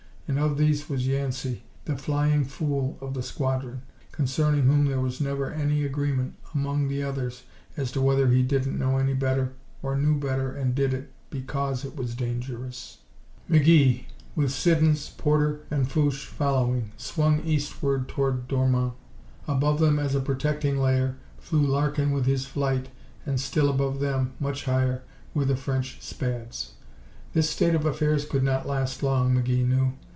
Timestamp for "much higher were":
24.39-25.43